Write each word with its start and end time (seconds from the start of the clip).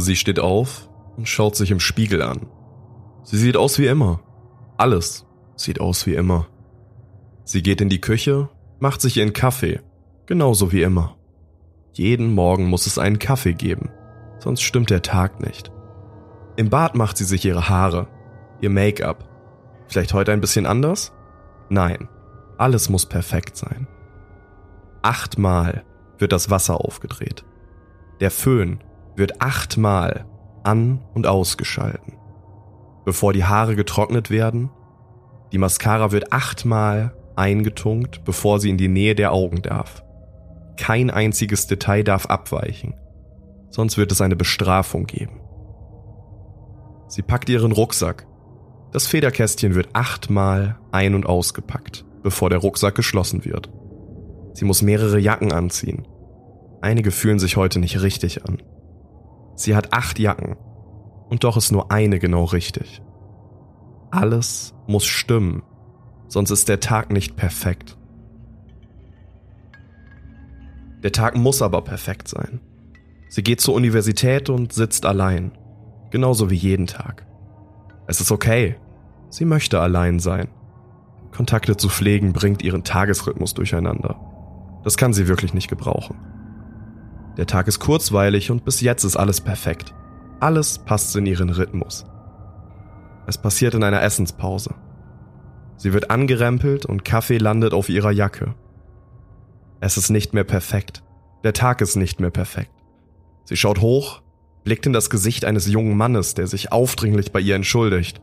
Sie 0.00 0.14
steht 0.14 0.38
auf 0.38 0.88
und 1.16 1.28
schaut 1.28 1.56
sich 1.56 1.72
im 1.72 1.80
Spiegel 1.80 2.22
an. 2.22 2.46
Sie 3.24 3.36
sieht 3.36 3.56
aus 3.56 3.80
wie 3.80 3.88
immer. 3.88 4.20
Alles 4.76 5.26
sieht 5.56 5.80
aus 5.80 6.06
wie 6.06 6.14
immer. 6.14 6.46
Sie 7.42 7.64
geht 7.64 7.80
in 7.80 7.88
die 7.88 8.00
Küche, 8.00 8.48
macht 8.78 9.00
sich 9.00 9.16
ihren 9.16 9.32
Kaffee, 9.32 9.80
genauso 10.26 10.70
wie 10.70 10.82
immer. 10.82 11.16
Jeden 11.94 12.32
Morgen 12.32 12.68
muss 12.68 12.86
es 12.86 12.96
einen 12.96 13.18
Kaffee 13.18 13.54
geben, 13.54 13.90
sonst 14.38 14.62
stimmt 14.62 14.90
der 14.90 15.02
Tag 15.02 15.40
nicht. 15.40 15.72
Im 16.54 16.70
Bad 16.70 16.94
macht 16.94 17.16
sie 17.16 17.24
sich 17.24 17.44
ihre 17.44 17.68
Haare, 17.68 18.06
ihr 18.60 18.70
Make-up. 18.70 19.28
Vielleicht 19.88 20.14
heute 20.14 20.30
ein 20.30 20.40
bisschen 20.40 20.66
anders? 20.66 21.12
Nein, 21.70 22.08
alles 22.56 22.88
muss 22.88 23.04
perfekt 23.04 23.56
sein. 23.56 23.88
Achtmal 25.02 25.82
wird 26.18 26.30
das 26.30 26.50
Wasser 26.50 26.84
aufgedreht. 26.84 27.44
Der 28.20 28.30
Föhn 28.30 28.78
wird 29.18 29.42
achtmal 29.42 30.24
an- 30.62 31.00
und 31.14 31.26
ausgeschalten. 31.26 32.14
Bevor 33.04 33.32
die 33.32 33.44
Haare 33.44 33.76
getrocknet 33.76 34.30
werden, 34.30 34.70
die 35.52 35.58
Mascara 35.58 36.12
wird 36.12 36.32
achtmal 36.32 37.16
eingetunkt, 37.36 38.24
bevor 38.24 38.60
sie 38.60 38.70
in 38.70 38.76
die 38.76 38.88
Nähe 38.88 39.14
der 39.14 39.32
Augen 39.32 39.62
darf. 39.62 40.02
Kein 40.76 41.10
einziges 41.10 41.66
Detail 41.66 42.02
darf 42.04 42.26
abweichen, 42.26 42.94
sonst 43.70 43.96
wird 43.96 44.12
es 44.12 44.20
eine 44.20 44.36
Bestrafung 44.36 45.06
geben. 45.06 45.40
Sie 47.08 47.22
packt 47.22 47.48
ihren 47.48 47.72
Rucksack. 47.72 48.26
Das 48.92 49.06
Federkästchen 49.06 49.74
wird 49.74 49.88
achtmal 49.94 50.78
ein- 50.92 51.14
und 51.14 51.26
ausgepackt, 51.26 52.04
bevor 52.22 52.50
der 52.50 52.58
Rucksack 52.58 52.94
geschlossen 52.94 53.44
wird. 53.44 53.70
Sie 54.52 54.64
muss 54.64 54.82
mehrere 54.82 55.18
Jacken 55.18 55.52
anziehen. 55.52 56.06
Einige 56.80 57.10
fühlen 57.10 57.38
sich 57.38 57.56
heute 57.56 57.78
nicht 57.78 58.02
richtig 58.02 58.44
an. 58.44 58.58
Sie 59.58 59.74
hat 59.74 59.92
acht 59.92 60.20
Jacken 60.20 60.56
und 61.28 61.42
doch 61.42 61.56
ist 61.56 61.72
nur 61.72 61.90
eine 61.90 62.20
genau 62.20 62.44
richtig. 62.44 63.02
Alles 64.12 64.72
muss 64.86 65.04
stimmen, 65.04 65.64
sonst 66.28 66.52
ist 66.52 66.68
der 66.68 66.78
Tag 66.78 67.10
nicht 67.10 67.34
perfekt. 67.34 67.98
Der 71.02 71.10
Tag 71.10 71.36
muss 71.36 71.60
aber 71.60 71.82
perfekt 71.82 72.28
sein. 72.28 72.60
Sie 73.30 73.42
geht 73.42 73.60
zur 73.60 73.74
Universität 73.74 74.48
und 74.48 74.72
sitzt 74.72 75.04
allein, 75.04 75.50
genauso 76.10 76.50
wie 76.50 76.56
jeden 76.56 76.86
Tag. 76.86 77.26
Es 78.06 78.20
ist 78.20 78.30
okay, 78.30 78.76
sie 79.28 79.44
möchte 79.44 79.80
allein 79.80 80.20
sein. 80.20 80.46
Kontakte 81.32 81.76
zu 81.76 81.88
pflegen 81.88 82.32
bringt 82.32 82.62
ihren 82.62 82.84
Tagesrhythmus 82.84 83.54
durcheinander. 83.54 84.20
Das 84.84 84.96
kann 84.96 85.12
sie 85.12 85.26
wirklich 85.26 85.52
nicht 85.52 85.68
gebrauchen. 85.68 86.37
Der 87.38 87.46
Tag 87.46 87.68
ist 87.68 87.78
kurzweilig 87.78 88.50
und 88.50 88.64
bis 88.64 88.80
jetzt 88.80 89.04
ist 89.04 89.16
alles 89.16 89.40
perfekt. 89.40 89.94
Alles 90.40 90.78
passt 90.78 91.14
in 91.16 91.24
ihren 91.24 91.50
Rhythmus. 91.50 92.04
Es 93.26 93.38
passiert 93.38 93.74
in 93.74 93.84
einer 93.84 94.02
Essenspause. 94.02 94.74
Sie 95.76 95.92
wird 95.92 96.10
angerempelt 96.10 96.84
und 96.84 97.04
Kaffee 97.04 97.38
landet 97.38 97.72
auf 97.72 97.88
ihrer 97.88 98.10
Jacke. 98.10 98.54
Es 99.80 99.96
ist 99.96 100.10
nicht 100.10 100.34
mehr 100.34 100.42
perfekt. 100.42 101.04
Der 101.44 101.52
Tag 101.52 101.80
ist 101.80 101.94
nicht 101.94 102.18
mehr 102.18 102.30
perfekt. 102.30 102.72
Sie 103.44 103.56
schaut 103.56 103.80
hoch, 103.80 104.22
blickt 104.64 104.86
in 104.86 104.92
das 104.92 105.08
Gesicht 105.08 105.44
eines 105.44 105.68
jungen 105.68 105.96
Mannes, 105.96 106.34
der 106.34 106.48
sich 106.48 106.72
aufdringlich 106.72 107.30
bei 107.30 107.38
ihr 107.38 107.54
entschuldigt. 107.54 108.20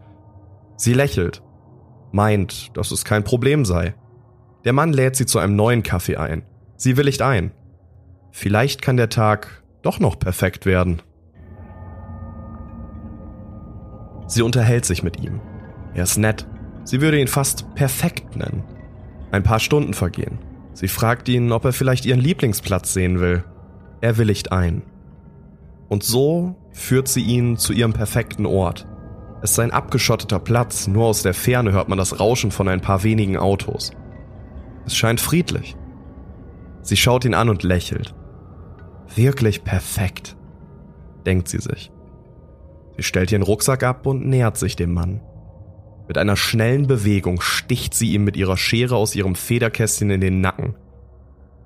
Sie 0.75 0.93
lächelt, 0.93 1.41
meint, 2.11 2.75
dass 2.75 2.91
es 2.91 3.05
kein 3.05 3.23
Problem 3.23 3.63
sei. 3.63 3.95
Der 4.65 4.73
Mann 4.73 4.91
lädt 4.91 5.15
sie 5.15 5.25
zu 5.25 5.39
einem 5.39 5.55
neuen 5.55 5.83
Kaffee 5.83 6.17
ein. 6.17 6.43
Sie 6.75 6.97
willigt 6.97 7.21
ein. 7.21 7.51
Vielleicht 8.37 8.81
kann 8.81 8.97
der 8.97 9.07
Tag 9.07 9.63
doch 9.81 10.01
noch 10.01 10.19
perfekt 10.19 10.65
werden. 10.65 11.01
Sie 14.27 14.41
unterhält 14.41 14.83
sich 14.83 15.03
mit 15.03 15.23
ihm. 15.23 15.39
Er 15.93 16.03
ist 16.03 16.17
nett. 16.17 16.45
Sie 16.83 16.99
würde 16.99 17.17
ihn 17.17 17.29
fast 17.29 17.73
perfekt 17.75 18.35
nennen. 18.35 18.65
Ein 19.31 19.43
paar 19.43 19.61
Stunden 19.61 19.93
vergehen. 19.93 20.39
Sie 20.73 20.89
fragt 20.89 21.29
ihn, 21.29 21.53
ob 21.53 21.63
er 21.63 21.71
vielleicht 21.71 22.05
ihren 22.05 22.19
Lieblingsplatz 22.19 22.91
sehen 22.91 23.21
will. 23.21 23.45
Er 24.01 24.17
willigt 24.17 24.51
ein. 24.51 24.81
Und 25.87 26.03
so 26.03 26.57
führt 26.73 27.07
sie 27.07 27.23
ihn 27.23 27.55
zu 27.55 27.71
ihrem 27.71 27.93
perfekten 27.93 28.45
Ort. 28.45 28.85
Es 29.43 29.51
ist 29.51 29.59
ein 29.59 29.71
abgeschotteter 29.71 30.39
Platz, 30.39 30.87
nur 30.87 31.05
aus 31.05 31.23
der 31.23 31.33
Ferne 31.33 31.71
hört 31.71 31.87
man 31.87 31.97
das 31.97 32.19
Rauschen 32.19 32.51
von 32.51 32.67
ein 32.67 32.81
paar 32.81 33.03
wenigen 33.03 33.37
Autos. 33.37 33.91
Es 34.85 34.93
scheint 34.93 35.21
friedlich. 35.21 35.77
Sie 36.81 36.97
schaut 36.97 37.23
ihn 37.23 37.33
an 37.33 37.47
und 37.47 37.63
lächelt. 37.63 38.13
Wirklich 39.13 39.63
perfekt, 39.63 40.35
denkt 41.25 41.47
sie 41.47 41.59
sich. 41.59 41.91
Sie 42.97 43.03
stellt 43.03 43.31
ihren 43.31 43.43
Rucksack 43.43 43.83
ab 43.83 44.05
und 44.05 44.25
nähert 44.25 44.57
sich 44.57 44.75
dem 44.75 44.93
Mann. 44.93 45.21
Mit 46.07 46.17
einer 46.17 46.35
schnellen 46.35 46.87
Bewegung 46.87 47.41
sticht 47.41 47.93
sie 47.93 48.13
ihm 48.13 48.23
mit 48.23 48.37
ihrer 48.37 48.57
Schere 48.57 48.95
aus 48.95 49.15
ihrem 49.15 49.35
Federkästchen 49.35 50.09
in 50.09 50.21
den 50.21 50.39
Nacken. 50.39 50.75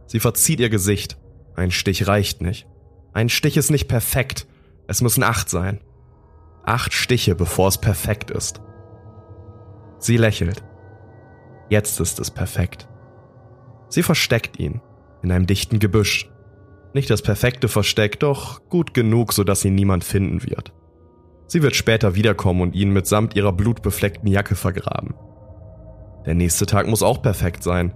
Sie 0.07 0.19
verzieht 0.19 0.59
ihr 0.59 0.69
Gesicht. 0.69 1.17
Ein 1.55 1.71
Stich 1.71 2.07
reicht 2.07 2.41
nicht. 2.41 2.67
Ein 3.13 3.29
Stich 3.29 3.57
ist 3.57 3.69
nicht 3.69 3.87
perfekt. 3.87 4.47
Es 4.87 5.01
müssen 5.01 5.23
acht 5.23 5.49
sein. 5.49 5.81
Acht 6.63 6.93
Stiche, 6.93 7.35
bevor 7.35 7.67
es 7.67 7.77
perfekt 7.77 8.31
ist. 8.31 8.61
Sie 9.99 10.17
lächelt. 10.17 10.63
Jetzt 11.69 11.99
ist 11.99 12.19
es 12.19 12.31
perfekt. 12.31 12.87
Sie 13.89 14.03
versteckt 14.03 14.57
ihn 14.57 14.81
in 15.21 15.31
einem 15.31 15.47
dichten 15.47 15.79
Gebüsch. 15.79 16.31
Nicht 16.93 17.09
das 17.09 17.21
perfekte 17.21 17.67
Versteck, 17.67 18.19
doch 18.19 18.67
gut 18.69 18.93
genug, 18.93 19.33
sodass 19.33 19.63
ihn 19.63 19.75
niemand 19.75 20.03
finden 20.03 20.43
wird. 20.43 20.73
Sie 21.47 21.63
wird 21.63 21.75
später 21.75 22.15
wiederkommen 22.15 22.61
und 22.61 22.75
ihn 22.75 22.91
mitsamt 22.91 23.35
ihrer 23.35 23.53
blutbefleckten 23.53 24.27
Jacke 24.27 24.55
vergraben. 24.55 25.15
Der 26.25 26.35
nächste 26.35 26.65
Tag 26.65 26.87
muss 26.87 27.03
auch 27.03 27.21
perfekt 27.21 27.63
sein. 27.63 27.93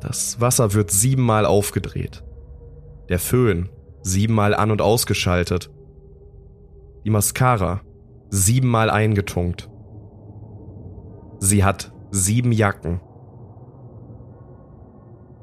Das 0.00 0.40
Wasser 0.40 0.74
wird 0.74 0.90
siebenmal 0.90 1.46
aufgedreht. 1.46 2.22
Der 3.08 3.18
Föhn 3.18 3.68
siebenmal 4.02 4.54
an 4.54 4.70
und 4.70 4.82
ausgeschaltet. 4.82 5.70
Die 7.04 7.10
Mascara 7.10 7.80
siebenmal 8.30 8.90
eingetunkt. 8.90 9.70
Sie 11.38 11.64
hat 11.64 11.92
sieben 12.10 12.52
Jacken. 12.52 13.00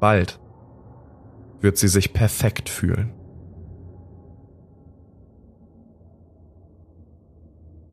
Bald 0.00 0.40
wird 1.62 1.78
sie 1.78 1.88
sich 1.88 2.12
perfekt 2.12 2.68
fühlen. 2.68 3.12